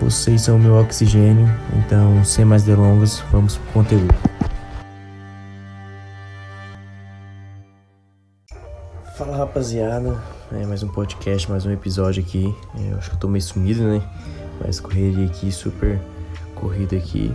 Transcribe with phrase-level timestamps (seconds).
[0.00, 4.14] vocês são o meu oxigênio, então sem mais delongas, vamos pro conteúdo.
[9.16, 10.16] Fala rapaziada,
[10.52, 12.54] é mais um podcast, mais um episódio aqui.
[12.78, 14.00] É, eu acho que eu tô meio sumido, né?
[14.64, 16.00] Mas correria aqui, super
[16.54, 17.34] corrida aqui.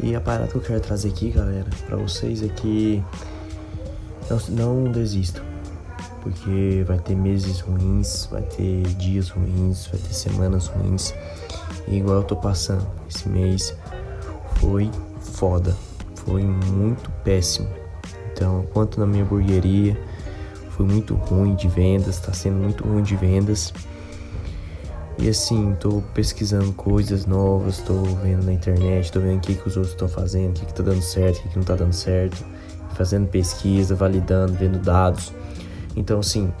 [0.00, 3.02] E a parada que eu quero trazer aqui, galera, pra vocês é que
[4.50, 5.53] não, não desistam.
[6.24, 11.14] Porque vai ter meses ruins, vai ter dias ruins, vai ter semanas ruins.
[11.86, 13.76] E igual eu tô passando, esse mês
[14.54, 15.76] foi foda,
[16.16, 17.68] foi muito péssimo.
[18.32, 20.00] Então, quanto na minha burgueria,
[20.70, 23.72] foi muito ruim de vendas, tá sendo muito ruim de vendas.
[25.18, 29.68] E assim, tô pesquisando coisas novas, tô vendo na internet, tô vendo o que, que
[29.68, 31.76] os outros estão fazendo, o que, que tá dando certo, o que, que não tá
[31.76, 32.42] dando certo,
[32.94, 35.32] fazendo pesquisa, validando, vendo dados.
[35.96, 36.52] Então, assim,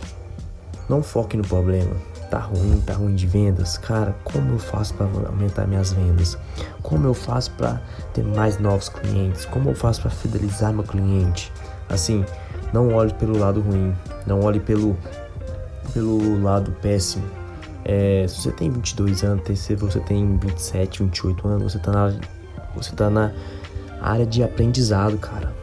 [0.88, 1.96] não foque no problema,
[2.30, 6.36] tá ruim, tá ruim de vendas, cara, como eu faço para aumentar minhas vendas?
[6.82, 7.80] Como eu faço para
[8.12, 9.44] ter mais novos clientes?
[9.46, 11.52] Como eu faço para fidelizar meu cliente?
[11.88, 12.24] Assim,
[12.72, 13.94] não olhe pelo lado ruim,
[14.26, 14.96] não olhe pelo
[15.92, 17.24] pelo lado péssimo.
[17.84, 22.14] É, se você tem 22 anos, se você tem 27, 28 anos, você tá na
[22.74, 23.32] você tá na
[24.00, 25.54] área de aprendizado, cara.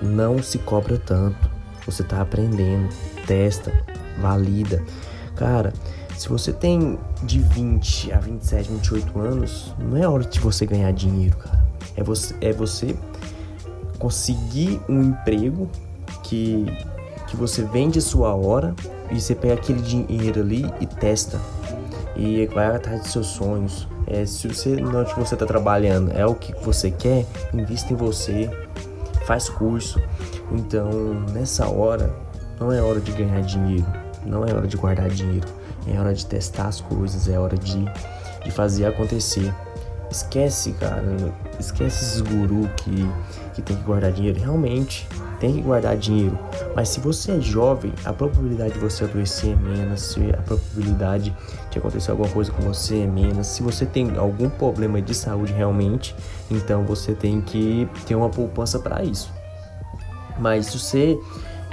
[0.00, 1.50] Não se cobra tanto.
[1.84, 2.88] Você tá aprendendo,
[3.32, 3.72] testa,
[4.20, 4.82] valida.
[5.36, 5.72] Cara,
[6.18, 10.92] se você tem de 20 a 27, 28 anos, não é hora de você ganhar
[10.92, 11.64] dinheiro, cara.
[11.96, 12.94] É você, é você
[13.98, 15.66] conseguir um emprego
[16.22, 16.66] que,
[17.26, 18.74] que você vende sua hora
[19.10, 21.40] e você pega aquele dinheiro ali e testa.
[22.14, 23.88] E vai atrás de seus sonhos.
[24.06, 27.24] É, se você não você está trabalhando é o que você quer,
[27.54, 28.50] invista em você,
[29.24, 29.98] faz curso.
[30.50, 30.90] Então,
[31.32, 32.14] nessa hora,
[32.62, 33.86] não é hora de ganhar dinheiro,
[34.24, 35.48] não é hora de guardar dinheiro
[35.86, 37.84] é hora de testar as coisas, é hora de,
[38.44, 39.52] de fazer acontecer.
[40.10, 41.02] Esquece, cara,
[41.58, 43.08] esquece esses guru que,
[43.54, 44.38] que tem que guardar dinheiro.
[44.38, 45.08] Realmente,
[45.40, 46.38] tem que guardar dinheiro.
[46.76, 51.34] Mas se você é jovem, a probabilidade de você adoecer é menos, a probabilidade
[51.70, 53.46] de acontecer alguma coisa com você é menos.
[53.46, 56.14] Se você tem algum problema de saúde realmente,
[56.50, 59.32] então você tem que ter uma poupança para isso.
[60.38, 61.18] Mas se você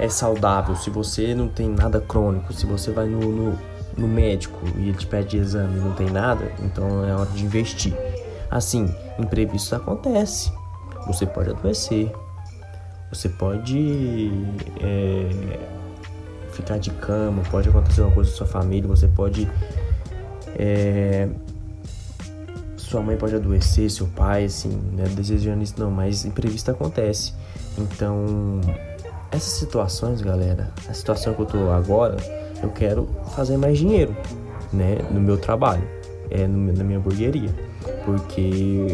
[0.00, 3.58] é saudável, se você não tem nada crônico, se você vai no, no
[3.96, 7.44] no médico e ele te pede exame e não tem nada, então é hora de
[7.44, 7.94] investir.
[8.50, 10.52] Assim, imprevisto acontece.
[11.06, 12.12] Você pode adoecer.
[13.12, 14.30] Você pode
[14.80, 15.58] é,
[16.52, 19.50] ficar de cama, pode acontecer uma coisa com sua família, você pode.
[20.56, 21.28] É,
[22.76, 25.04] sua mãe pode adoecer, seu pai, assim, né?
[25.14, 27.34] Desejando isso não, mas imprevisto acontece.
[27.78, 28.60] Então,
[29.30, 32.16] essas situações, galera, a situação que eu tô agora,
[32.62, 34.16] eu quero fazer mais dinheiro,
[34.72, 35.86] né, no meu trabalho,
[36.30, 37.50] é no, na minha burgueria,
[38.04, 38.86] porque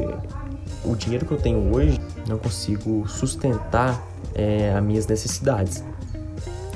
[0.85, 4.03] o dinheiro que eu tenho hoje não consigo sustentar
[4.35, 5.83] é, as minhas necessidades.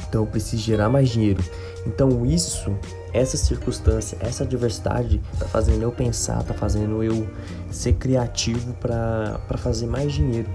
[0.08, 1.42] Então eu preciso gerar mais dinheiro.
[1.86, 2.74] Então isso,
[3.12, 7.28] essa circunstância, essa adversidade tá fazendo eu pensar, tá fazendo eu
[7.70, 10.48] ser criativo para fazer mais dinheiro.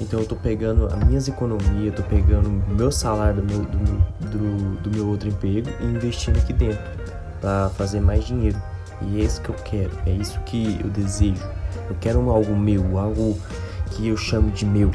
[0.00, 4.28] Então eu tô pegando as minhas economias, tô pegando o meu salário do meu, do,
[4.30, 6.82] do, do meu outro emprego e investindo aqui dentro
[7.40, 8.60] para fazer mais dinheiro.
[9.02, 11.42] E é isso que eu quero, é isso que eu desejo.
[11.88, 13.38] Eu quero algo meu, algo
[13.90, 14.90] que eu chamo de meu.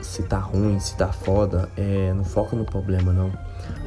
[0.00, 3.32] Se tá ruim, se tá foda, é, não foca no problema não.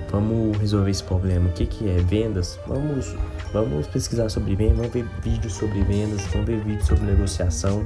[0.09, 1.49] Vamos resolver esse problema.
[1.49, 1.97] O que, que é?
[1.97, 2.59] Vendas?
[2.67, 3.15] Vamos,
[3.53, 7.85] vamos pesquisar sobre vendas, vamos ver vídeos sobre vendas, vamos ver vídeos sobre negociação,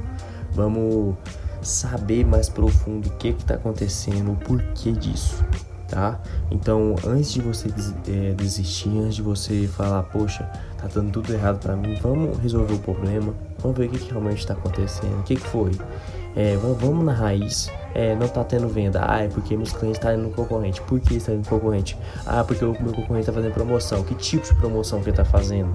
[0.52, 1.16] vamos
[1.62, 5.44] saber mais profundo o que está acontecendo, o porquê disso,
[5.88, 6.20] tá?
[6.50, 7.68] Então, antes de você
[8.08, 10.44] é, desistir, antes de você falar, poxa,
[10.78, 14.10] tá dando tudo errado para mim, vamos resolver o problema, vamos ver o que, que
[14.10, 15.72] realmente está acontecendo, o que, que foi.
[16.34, 17.70] É, vamos na raiz.
[17.94, 19.04] É, não tá tendo venda.
[19.06, 20.80] Ah, é porque meus clientes estão tá indo no concorrente.
[20.82, 21.98] Por que está indo no concorrente?
[22.24, 24.02] Ah, porque o meu concorrente está fazendo promoção.
[24.02, 25.70] Que tipo de promoção que ele tá fazendo?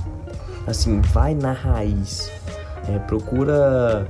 [0.65, 2.31] Assim, vai na raiz.
[2.89, 4.07] É, procura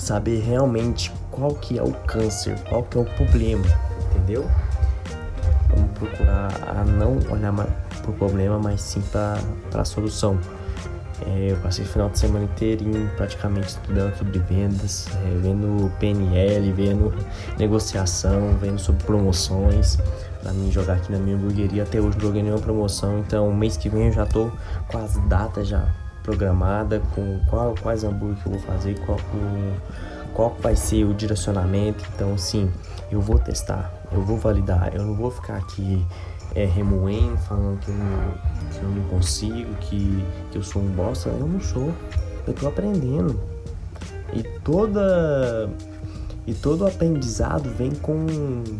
[0.00, 3.64] saber realmente qual que é o câncer, qual que é o problema,
[4.10, 4.48] entendeu?
[5.68, 9.38] Vamos procurar a não olhar para o problema, mas sim para
[9.74, 10.38] a solução.
[11.26, 16.72] É, eu passei o final de semana inteirinho praticamente estudando sobre vendas, é, vendo PNL,
[16.72, 17.14] vendo
[17.58, 19.98] negociação, vendo sobre promoções
[20.42, 21.82] para mim jogar aqui na minha hamburgueria.
[21.82, 24.50] Até hoje não joguei nenhuma promoção, então mês que vem eu já tô
[24.88, 25.86] com as datas já
[26.30, 29.18] programada com qual, quais hambúrguer eu vou fazer, qual,
[30.32, 32.04] qual vai ser o direcionamento.
[32.14, 32.70] Então, sim,
[33.10, 36.06] eu vou testar, eu vou validar, eu não vou ficar aqui
[36.54, 38.34] é, remoendo, falando que eu, não,
[38.72, 41.28] que eu não consigo, que, que eu sou um bosta.
[41.30, 41.92] Eu não sou,
[42.46, 43.40] eu tô aprendendo.
[44.32, 45.68] E toda
[46.46, 48.26] e todo aprendizado vem com,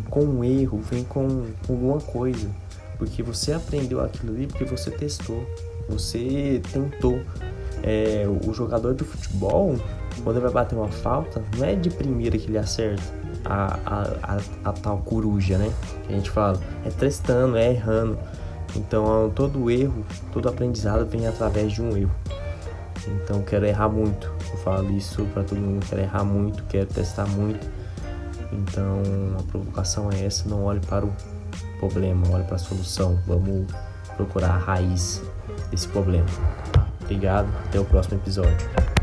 [0.08, 2.48] com um erro, vem com, com alguma coisa.
[2.96, 5.44] Porque você aprendeu aquilo ali porque você testou,
[5.90, 7.20] você tentou.
[7.82, 9.74] É, o jogador de futebol,
[10.22, 13.02] quando ele vai bater uma falta, não é de primeira que ele acerta
[13.44, 15.72] a, a, a, a tal coruja, né?
[16.08, 18.18] A gente fala, é testando, é errando.
[18.76, 22.14] Então todo erro, todo aprendizado vem através de um erro.
[23.06, 24.32] Então quero errar muito.
[24.50, 27.66] Eu falo isso para todo mundo, quero errar muito, quero testar muito.
[28.52, 29.02] Então
[29.38, 31.12] a provocação é essa, não olhe para o
[31.78, 33.18] problema, olhe para a solução.
[33.26, 33.66] Vamos
[34.24, 35.22] procurar a raiz
[35.70, 36.26] desse problema.
[37.02, 38.99] Obrigado, até o próximo episódio.